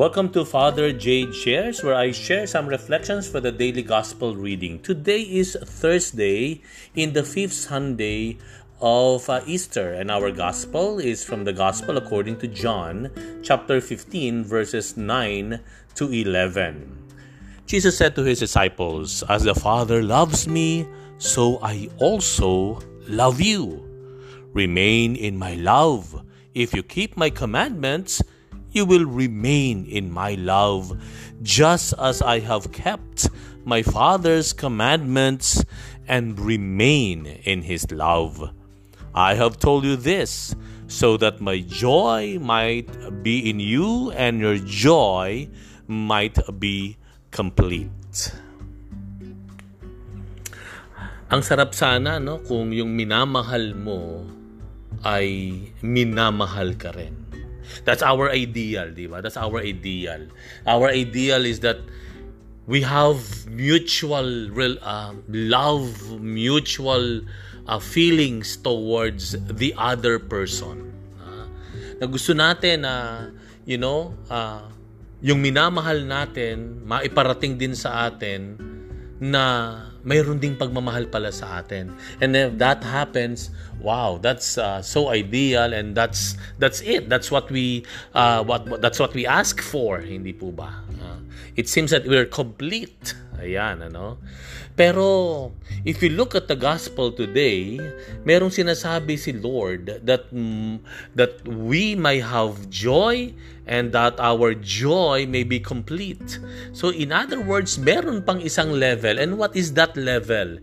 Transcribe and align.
Welcome 0.00 0.32
to 0.32 0.46
Father 0.46 0.94
Jade 0.94 1.34
Shares, 1.34 1.84
where 1.84 1.94
I 1.94 2.10
share 2.12 2.46
some 2.46 2.66
reflections 2.66 3.28
for 3.28 3.38
the 3.38 3.52
daily 3.52 3.82
gospel 3.82 4.34
reading. 4.34 4.80
Today 4.80 5.20
is 5.20 5.58
Thursday 5.62 6.62
in 6.96 7.12
the 7.12 7.22
fifth 7.22 7.52
Sunday 7.52 8.38
of 8.80 9.28
uh, 9.28 9.42
Easter, 9.44 9.92
and 9.92 10.10
our 10.10 10.30
gospel 10.30 10.98
is 10.98 11.22
from 11.22 11.44
the 11.44 11.52
Gospel 11.52 11.98
according 11.98 12.38
to 12.38 12.48
John, 12.48 13.10
chapter 13.42 13.78
15, 13.78 14.42
verses 14.42 14.96
9 14.96 15.60
to 15.96 16.10
11. 16.10 16.96
Jesus 17.66 17.98
said 17.98 18.16
to 18.16 18.24
his 18.24 18.38
disciples, 18.38 19.22
As 19.28 19.44
the 19.44 19.54
Father 19.54 20.02
loves 20.02 20.48
me, 20.48 20.88
so 21.18 21.58
I 21.60 21.90
also 21.98 22.80
love 23.06 23.38
you. 23.38 23.84
Remain 24.54 25.14
in 25.14 25.36
my 25.36 25.56
love. 25.56 26.24
If 26.54 26.72
you 26.72 26.82
keep 26.82 27.18
my 27.18 27.28
commandments, 27.28 28.22
you 28.72 28.84
will 28.84 29.04
remain 29.04 29.86
in 29.86 30.10
my 30.10 30.34
love, 30.34 30.92
just 31.42 31.94
as 31.98 32.22
I 32.22 32.40
have 32.40 32.72
kept 32.72 33.28
my 33.64 33.82
Father's 33.82 34.52
commandments 34.52 35.64
and 36.08 36.38
remain 36.38 37.26
in 37.44 37.62
his 37.62 37.90
love. 37.90 38.50
I 39.14 39.34
have 39.34 39.58
told 39.58 39.84
you 39.84 39.96
this 39.96 40.54
so 40.86 41.16
that 41.18 41.40
my 41.40 41.60
joy 41.60 42.38
might 42.40 42.90
be 43.22 43.50
in 43.50 43.60
you 43.60 44.10
and 44.12 44.40
your 44.40 44.58
joy 44.58 45.48
might 45.86 46.38
be 46.58 46.98
complete. 47.30 48.34
Ang 51.30 51.46
sarap 51.46 51.78
sana 51.78 52.18
no 52.18 52.42
kung 52.42 52.74
yung 52.74 52.90
minamahal 52.90 53.70
mo 53.78 54.26
ay 55.06 55.62
minamahal 55.78 56.74
ka 56.74 56.90
rin. 56.90 57.19
That's 57.84 58.02
our 58.02 58.30
ideal, 58.30 58.90
di 58.92 59.06
ba? 59.06 59.22
That's 59.22 59.36
our 59.36 59.60
ideal. 59.60 60.28
Our 60.66 60.88
ideal 60.90 61.44
is 61.44 61.60
that 61.60 61.78
we 62.66 62.82
have 62.82 63.46
mutual 63.50 64.50
real 64.50 64.78
uh, 64.82 65.14
love, 65.28 66.20
mutual 66.20 67.22
uh, 67.66 67.78
feelings 67.78 68.56
towards 68.56 69.34
the 69.34 69.74
other 69.76 70.18
person. 70.18 70.94
Uh, 71.18 71.46
na 71.98 72.06
gusto 72.06 72.30
natin 72.34 72.86
na 72.86 72.94
uh, 72.94 73.18
you 73.66 73.78
know, 73.78 74.14
uh, 74.30 74.66
yung 75.20 75.38
minamahal 75.44 76.00
natin 76.02 76.80
maiparating 76.82 77.60
din 77.60 77.76
sa 77.76 78.08
atin 78.08 78.56
na 79.20 79.76
mayroon 80.00 80.40
ding 80.40 80.56
pagmamahal 80.56 81.12
pala 81.12 81.28
sa 81.30 81.60
atin. 81.60 81.92
And 82.20 82.34
if 82.34 82.56
that 82.56 82.82
happens, 82.82 83.52
wow, 83.78 84.18
that's 84.20 84.56
uh, 84.56 84.80
so 84.80 85.12
ideal 85.12 85.76
and 85.76 85.94
that's 85.94 86.40
that's 86.58 86.80
it. 86.80 87.12
That's 87.12 87.30
what 87.30 87.52
we 87.52 87.84
uh, 88.16 88.42
what, 88.42 88.80
that's 88.80 88.98
what 88.98 89.12
we 89.12 89.28
ask 89.28 89.60
for, 89.60 90.00
hindi 90.00 90.32
po 90.32 90.50
ba? 90.50 90.72
Uh, 90.96 91.20
it 91.54 91.68
seems 91.68 91.92
that 91.92 92.08
we're 92.08 92.26
complete. 92.26 93.14
Ayan, 93.40 93.88
ano? 93.88 94.20
Pero 94.76 95.52
if 95.84 96.04
you 96.04 96.12
look 96.12 96.36
at 96.36 96.48
the 96.48 96.56
gospel 96.56 97.12
today, 97.12 97.80
merong 98.24 98.52
sinasabi 98.52 99.16
si 99.16 99.32
Lord 99.32 100.04
that 100.04 100.28
mm, 100.28 100.80
that 101.16 101.40
we 101.44 101.96
may 101.96 102.20
have 102.20 102.68
joy 102.68 103.32
and 103.64 103.92
that 103.92 104.20
our 104.20 104.52
joy 104.56 105.24
may 105.24 105.44
be 105.44 105.60
complete. 105.60 106.40
So 106.72 106.92
in 106.92 107.12
other 107.12 107.40
words, 107.40 107.80
meron 107.80 108.24
pang 108.24 108.40
isang 108.40 108.76
level. 108.76 109.16
And 109.16 109.36
what 109.36 109.56
is 109.56 109.72
that 109.76 109.96
level? 109.96 110.60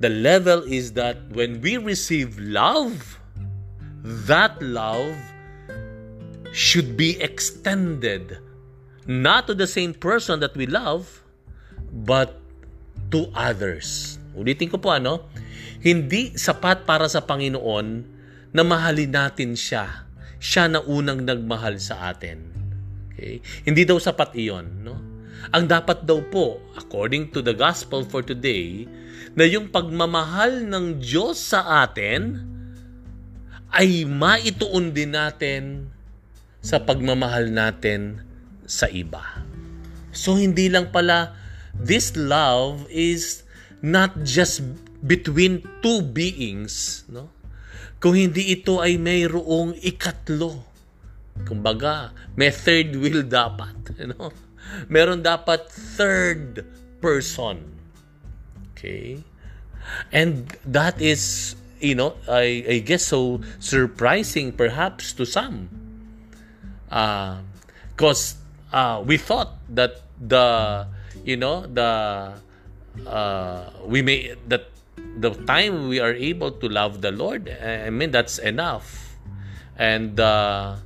The 0.00 0.10
level 0.10 0.64
is 0.68 0.92
that 1.00 1.16
when 1.32 1.60
we 1.64 1.76
receive 1.76 2.36
love, 2.36 3.20
that 4.28 4.60
love 4.60 5.16
should 6.52 6.96
be 6.96 7.18
extended 7.20 8.38
not 9.06 9.46
to 9.48 9.54
the 9.54 9.66
same 9.66 9.92
person 9.92 10.40
that 10.40 10.56
we 10.56 10.66
love, 10.66 11.23
but 12.04 12.36
to 13.08 13.32
others. 13.32 14.20
Ulitin 14.36 14.68
ko 14.68 14.76
po 14.78 14.92
ano, 14.92 15.24
hindi 15.80 16.36
sapat 16.36 16.84
para 16.84 17.08
sa 17.08 17.24
Panginoon 17.24 17.86
na 18.54 18.62
mahalin 18.62 19.12
natin 19.12 19.56
siya. 19.56 20.06
Siya 20.38 20.68
na 20.68 20.80
unang 20.84 21.24
nagmahal 21.24 21.80
sa 21.80 22.12
atin. 22.12 22.52
Okay? 23.12 23.40
Hindi 23.64 23.82
daw 23.88 23.96
sapat 23.96 24.36
iyon. 24.36 24.84
No? 24.84 24.96
Ang 25.52 25.68
dapat 25.68 26.04
daw 26.08 26.24
po, 26.28 26.60
according 26.76 27.32
to 27.32 27.44
the 27.44 27.52
gospel 27.52 28.04
for 28.04 28.24
today, 28.24 28.88
na 29.34 29.44
yung 29.44 29.68
pagmamahal 29.68 30.64
ng 30.64 31.00
Diyos 31.02 31.40
sa 31.40 31.84
atin 31.84 32.38
ay 33.74 34.06
maituon 34.06 34.94
din 34.94 35.12
natin 35.12 35.90
sa 36.62 36.80
pagmamahal 36.80 37.50
natin 37.50 38.22
sa 38.64 38.86
iba. 38.88 39.42
So 40.14 40.38
hindi 40.38 40.70
lang 40.70 40.94
pala 40.94 41.34
this 41.78 42.16
love 42.16 42.86
is 42.90 43.42
not 43.82 44.24
just 44.24 44.62
between 45.04 45.60
two 45.84 46.00
beings, 46.00 47.04
no? 47.08 47.28
Kung 48.00 48.16
hindi 48.16 48.52
ito 48.52 48.80
ay 48.80 48.96
mayroong 49.00 49.76
ikatlo. 49.80 50.60
Kumbaga, 51.44 52.12
may 52.36 52.52
third 52.52 52.96
wheel 52.96 53.24
dapat, 53.24 53.74
you 54.00 54.12
know? 54.12 54.32
Meron 54.88 55.20
dapat 55.20 55.68
third 55.68 56.64
person. 57.00 57.76
Okay? 58.72 59.20
And 60.12 60.48
that 60.64 61.00
is, 61.00 61.54
you 61.80 61.94
know, 61.94 62.16
I, 62.28 62.64
I 62.64 62.76
guess 62.80 63.12
so 63.12 63.40
surprising 63.60 64.52
perhaps 64.52 65.12
to 65.20 65.24
some. 65.24 65.68
Because 66.88 68.36
uh, 68.72 68.76
uh, 68.76 68.96
we 69.04 69.16
thought 69.16 69.56
that 69.68 70.00
the 70.20 70.86
you 71.24 71.36
know 71.36 71.66
the 71.66 72.36
uh, 73.08 73.70
we 73.84 74.02
may 74.02 74.36
that 74.46 74.68
the 75.18 75.30
time 75.48 75.88
we 75.88 75.98
are 75.98 76.12
able 76.12 76.52
to 76.52 76.68
love 76.68 77.00
the 77.00 77.10
Lord 77.10 77.48
I 77.48 77.90
mean 77.90 78.12
that's 78.12 78.38
enough. 78.38 79.16
And 79.74 80.20
uh, 80.20 80.76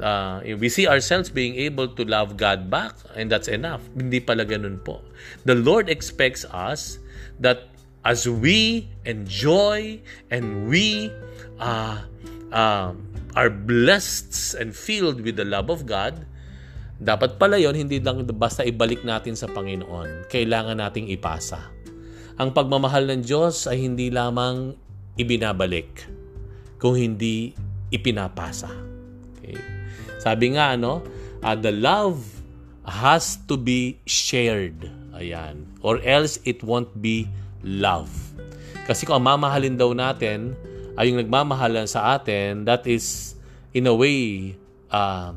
uh, 0.00 0.40
we 0.44 0.68
see 0.68 0.86
ourselves 0.86 1.30
being 1.30 1.56
able 1.56 1.88
to 1.88 2.04
love 2.04 2.36
God 2.36 2.68
back 2.68 2.92
and 3.14 3.32
that's 3.32 3.48
enough. 3.48 3.80
Hindi 3.96 4.20
pala 4.20 4.44
ganun 4.44 4.84
po. 4.84 5.00
The 5.48 5.56
Lord 5.56 5.88
expects 5.88 6.44
us 6.52 6.98
that 7.40 7.72
as 8.04 8.28
we 8.28 8.88
enjoy 9.04 10.00
and 10.30 10.68
we 10.68 11.10
uh, 11.58 12.04
uh, 12.52 12.92
are 13.34 13.50
blessed 13.50 14.54
and 14.60 14.76
filled 14.76 15.20
with 15.20 15.36
the 15.36 15.44
love 15.44 15.70
of 15.70 15.86
God 15.86 16.26
dapat 16.96 17.36
pala 17.36 17.60
yon 17.60 17.76
hindi 17.76 18.00
lang 18.00 18.24
basta 18.36 18.64
ibalik 18.64 19.04
natin 19.04 19.36
sa 19.36 19.48
Panginoon. 19.52 20.32
Kailangan 20.32 20.80
nating 20.80 21.12
ipasa. 21.12 21.72
Ang 22.36 22.52
pagmamahal 22.52 23.08
ng 23.08 23.20
Diyos 23.24 23.64
ay 23.68 23.84
hindi 23.84 24.12
lamang 24.12 24.76
ibinabalik, 25.16 26.04
kung 26.76 26.96
hindi 26.96 27.56
ipinapasa. 27.88 28.68
Okay? 29.40 29.56
Sabi 30.20 30.56
nga, 30.56 30.76
ano, 30.76 31.00
uh, 31.40 31.56
the 31.56 31.72
love 31.72 32.20
has 32.84 33.40
to 33.48 33.56
be 33.56 33.96
shared. 34.04 34.88
Ayan. 35.16 35.64
Or 35.80 35.96
else 36.04 36.36
it 36.44 36.60
won't 36.60 36.92
be 37.00 37.24
love. 37.64 38.12
Kasi 38.84 39.08
kung 39.08 39.24
ang 39.24 39.36
mamahalin 39.36 39.74
daw 39.80 39.90
natin 39.96 40.52
ay 41.00 41.10
yung 41.10 41.18
nagmamahalan 41.20 41.88
sa 41.88 42.20
atin, 42.20 42.68
that 42.68 42.84
is 42.84 43.34
in 43.72 43.88
a 43.88 43.96
way 43.96 44.52
uh, 44.92 45.32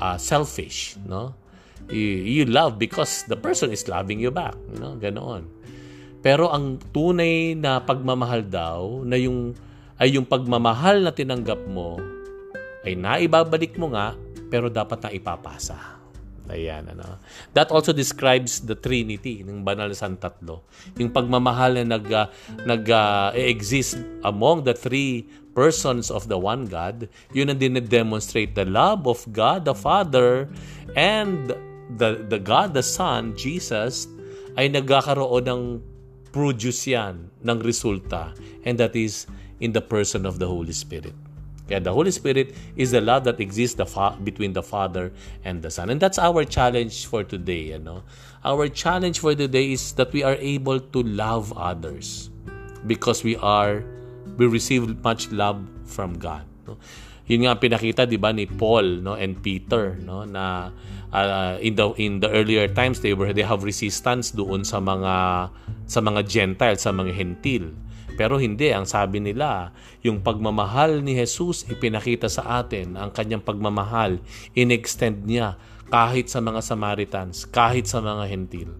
uh, 0.00 0.16
selfish, 0.20 0.96
no? 1.04 1.34
You, 1.86 2.42
you 2.42 2.44
love 2.50 2.82
because 2.82 3.24
the 3.30 3.38
person 3.38 3.70
is 3.70 3.86
loving 3.86 4.18
you 4.18 4.34
back, 4.34 4.58
you 4.74 4.78
know, 4.82 4.98
ganoon. 4.98 5.46
Pero 6.24 6.50
ang 6.50 6.82
tunay 6.90 7.54
na 7.54 7.78
pagmamahal 7.78 8.42
daw 8.42 9.06
na 9.06 9.14
yung 9.14 9.54
ay 9.96 10.18
yung 10.18 10.26
pagmamahal 10.26 11.00
na 11.00 11.14
tinanggap 11.14 11.62
mo 11.70 11.96
ay 12.82 12.98
naibabalik 12.98 13.78
mo 13.78 13.94
nga 13.94 14.18
pero 14.50 14.66
dapat 14.66 14.98
na 15.06 15.10
ipapasa. 15.14 15.78
Ayan, 16.46 16.86
ano. 16.94 17.18
That 17.52 17.74
also 17.74 17.90
describes 17.90 18.62
the 18.62 18.78
Trinity 18.78 19.42
ng 19.42 19.66
banal 19.66 19.90
na 19.90 20.14
Tatlo. 20.14 20.62
Yung 20.94 21.10
pagmamahal 21.10 21.82
na 21.82 21.98
nag, 21.98 22.06
uh, 22.06 22.30
nag 22.62 22.84
uh, 22.86 23.34
exist 23.34 23.98
among 24.22 24.62
the 24.62 24.74
three 24.74 25.26
persons 25.56 26.12
of 26.12 26.30
the 26.30 26.38
one 26.38 26.70
God, 26.70 27.10
yun 27.34 27.50
ang 27.50 27.58
dinedemonstrate 27.58 28.54
the 28.54 28.68
love 28.68 29.08
of 29.08 29.24
God 29.32 29.64
the 29.64 29.74
Father 29.74 30.46
and 30.94 31.50
the, 31.96 32.22
the 32.28 32.38
God 32.38 32.76
the 32.76 32.84
Son, 32.84 33.34
Jesus, 33.34 34.06
ay 34.54 34.70
nagkakaroon 34.70 35.44
ng 35.50 35.62
produce 36.30 36.86
yan, 36.86 37.32
ng 37.42 37.58
resulta. 37.64 38.36
And 38.62 38.76
that 38.78 38.94
is 38.94 39.26
in 39.58 39.72
the 39.72 39.82
person 39.82 40.28
of 40.28 40.38
the 40.38 40.46
Holy 40.46 40.76
Spirit. 40.76 41.25
Kaya 41.66 41.82
the 41.82 41.92
Holy 41.92 42.14
Spirit 42.14 42.54
is 42.78 42.94
the 42.94 43.02
love 43.02 43.26
that 43.26 43.42
exists 43.42 43.74
the 43.74 43.86
fa- 43.86 44.14
between 44.22 44.54
the 44.54 44.62
Father 44.62 45.10
and 45.42 45.62
the 45.62 45.70
Son. 45.70 45.90
And 45.90 45.98
that's 45.98 46.18
our 46.18 46.46
challenge 46.46 47.10
for 47.10 47.26
today. 47.26 47.74
You 47.74 47.82
know? 47.82 48.06
Our 48.46 48.70
challenge 48.70 49.18
for 49.18 49.34
today 49.34 49.74
is 49.74 49.92
that 49.98 50.14
we 50.14 50.22
are 50.22 50.38
able 50.38 50.78
to 50.78 51.00
love 51.02 51.50
others 51.58 52.30
because 52.86 53.26
we 53.26 53.34
are 53.42 53.82
we 54.38 54.46
receive 54.46 54.86
much 55.02 55.30
love 55.34 55.58
from 55.90 56.18
God. 56.22 56.46
No? 56.66 56.78
Yun 57.26 57.50
nga 57.50 57.58
pinakita 57.58 58.06
'di 58.06 58.22
ba 58.22 58.30
ni 58.30 58.46
Paul 58.46 59.02
no 59.02 59.18
and 59.18 59.34
Peter 59.42 59.98
no 59.98 60.22
na 60.22 60.70
uh, 61.10 61.58
in 61.58 61.74
the 61.74 61.90
in 61.98 62.22
the 62.22 62.30
earlier 62.30 62.70
times 62.70 63.02
they 63.02 63.18
were 63.18 63.34
they 63.34 63.42
have 63.42 63.66
resistance 63.66 64.30
doon 64.30 64.62
sa 64.62 64.78
mga 64.78 65.50
sa 65.90 65.98
mga 65.98 66.20
Gentile, 66.26 66.78
sa 66.78 66.94
mga 66.94 67.10
Hentil. 67.10 67.74
Pero 68.16 68.40
hindi, 68.40 68.72
ang 68.72 68.88
sabi 68.88 69.20
nila, 69.20 69.70
yung 70.00 70.24
pagmamahal 70.24 71.04
ni 71.04 71.14
Jesus 71.14 71.68
ipinakita 71.68 72.26
sa 72.32 72.64
atin, 72.64 72.96
ang 72.96 73.12
kanyang 73.12 73.44
pagmamahal, 73.44 74.18
in-extend 74.56 75.28
niya 75.28 75.60
kahit 75.92 76.32
sa 76.32 76.42
mga 76.42 76.60
Samaritans, 76.64 77.46
kahit 77.46 77.86
sa 77.86 78.02
mga 78.02 78.24
Hentil. 78.26 78.72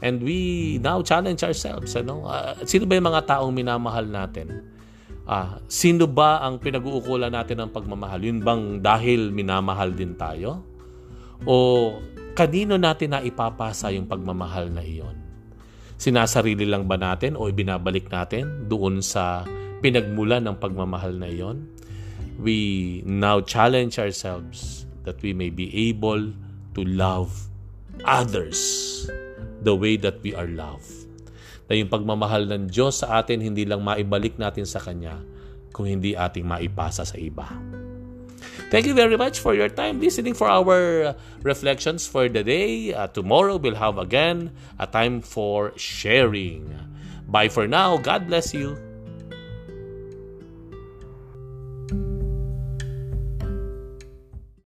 And 0.00 0.24
we 0.24 0.80
now 0.80 1.04
challenge 1.04 1.44
ourselves, 1.44 1.92
ano? 1.92 2.24
Uh, 2.24 2.56
sino 2.64 2.88
ba 2.88 2.96
yung 2.96 3.08
mga 3.12 3.36
taong 3.36 3.52
minamahal 3.52 4.08
natin? 4.08 4.64
Uh, 5.28 5.60
sino 5.68 6.08
ba 6.08 6.40
ang 6.40 6.56
pinag-uukulan 6.56 7.28
natin 7.28 7.60
ng 7.60 7.70
pagmamahal? 7.70 8.24
Yun 8.24 8.40
bang 8.40 8.80
dahil 8.80 9.28
minamahal 9.28 9.92
din 9.92 10.16
tayo? 10.16 10.64
O 11.44 12.00
kanino 12.32 12.80
natin 12.80 13.12
na 13.12 13.20
ipapasa 13.20 13.92
yung 13.92 14.08
pagmamahal 14.08 14.72
na 14.72 14.80
iyon? 14.80 15.19
Sinasarili 16.00 16.64
lang 16.64 16.88
ba 16.88 16.96
natin 16.96 17.36
o 17.36 17.52
ibinabalik 17.52 18.08
natin 18.08 18.72
doon 18.72 19.04
sa 19.04 19.44
pinagmulan 19.84 20.40
ng 20.48 20.56
pagmamahal 20.56 21.12
na 21.12 21.28
iyon? 21.28 21.68
We 22.40 23.00
now 23.04 23.44
challenge 23.44 24.00
ourselves 24.00 24.88
that 25.04 25.20
we 25.20 25.36
may 25.36 25.52
be 25.52 25.68
able 25.92 26.32
to 26.72 26.80
love 26.88 27.52
others 28.08 28.56
the 29.60 29.76
way 29.76 30.00
that 30.00 30.24
we 30.24 30.32
are 30.32 30.48
loved. 30.48 30.88
Na 31.68 31.76
yung 31.76 31.92
pagmamahal 31.92 32.48
ng 32.48 32.72
Diyos 32.72 33.04
sa 33.04 33.20
atin 33.20 33.44
hindi 33.44 33.68
lang 33.68 33.84
maibalik 33.84 34.40
natin 34.40 34.64
sa 34.64 34.80
Kanya, 34.80 35.20
kung 35.76 35.84
hindi 35.84 36.16
ating 36.16 36.48
maipasa 36.48 37.04
sa 37.04 37.20
iba. 37.20 37.44
Thank 38.70 38.86
you 38.86 38.94
very 38.94 39.16
much 39.18 39.40
for 39.40 39.52
your 39.52 39.68
time 39.68 39.98
listening 39.98 40.34
for 40.34 40.46
our 40.46 41.16
reflections 41.42 42.06
for 42.06 42.28
the 42.28 42.44
day. 42.44 42.94
Uh, 42.94 43.08
tomorrow 43.08 43.56
we'll 43.56 43.74
have 43.74 43.98
again 43.98 44.54
a 44.78 44.86
time 44.86 45.20
for 45.22 45.74
sharing. 45.74 46.70
Bye 47.26 47.48
for 47.48 47.66
now. 47.66 47.98
God 47.98 48.28
bless 48.28 48.54
you. 48.54 48.89